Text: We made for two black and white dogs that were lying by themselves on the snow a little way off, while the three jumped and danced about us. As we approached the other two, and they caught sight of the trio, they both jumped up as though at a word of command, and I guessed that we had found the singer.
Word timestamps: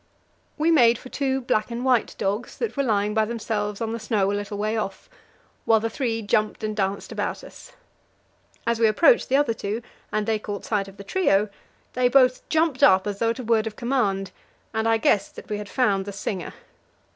We 0.57 0.71
made 0.71 0.97
for 0.97 1.09
two 1.09 1.41
black 1.41 1.69
and 1.69 1.85
white 1.85 2.15
dogs 2.17 2.57
that 2.57 2.75
were 2.75 2.81
lying 2.81 3.13
by 3.13 3.23
themselves 3.25 3.81
on 3.81 3.91
the 3.91 3.99
snow 3.99 4.31
a 4.31 4.33
little 4.33 4.57
way 4.57 4.75
off, 4.75 5.07
while 5.63 5.79
the 5.79 5.91
three 5.91 6.23
jumped 6.23 6.63
and 6.63 6.75
danced 6.75 7.11
about 7.11 7.43
us. 7.43 7.73
As 8.65 8.79
we 8.79 8.87
approached 8.87 9.29
the 9.29 9.35
other 9.35 9.53
two, 9.53 9.83
and 10.11 10.25
they 10.25 10.39
caught 10.39 10.65
sight 10.65 10.87
of 10.87 10.97
the 10.97 11.03
trio, 11.03 11.49
they 11.93 12.07
both 12.07 12.49
jumped 12.49 12.81
up 12.81 13.05
as 13.05 13.19
though 13.19 13.29
at 13.29 13.37
a 13.37 13.43
word 13.43 13.67
of 13.67 13.75
command, 13.75 14.31
and 14.73 14.87
I 14.87 14.97
guessed 14.97 15.35
that 15.35 15.49
we 15.49 15.59
had 15.59 15.69
found 15.69 16.05
the 16.05 16.11
singer. 16.13 16.55